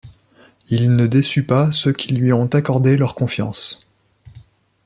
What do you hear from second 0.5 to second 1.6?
Il ne déçut